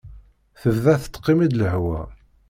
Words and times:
Tebda 0.61 0.93
tettmiqi-d 1.03 1.53
lehwa. 1.59 2.01